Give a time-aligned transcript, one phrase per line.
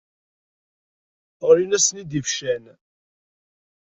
[1.47, 2.65] Ɣlin-asen-id ibeccan.